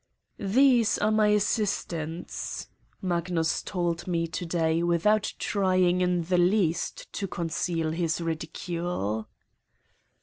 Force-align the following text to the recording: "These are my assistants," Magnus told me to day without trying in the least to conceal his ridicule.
"These 0.57 0.97
are 0.97 1.11
my 1.11 1.27
assistants," 1.27 2.69
Magnus 3.03 3.61
told 3.61 4.07
me 4.07 4.25
to 4.29 4.47
day 4.47 4.81
without 4.81 5.31
trying 5.37 6.01
in 6.01 6.23
the 6.23 6.39
least 6.39 7.13
to 7.13 7.27
conceal 7.27 7.91
his 7.91 8.19
ridicule. 8.19 9.29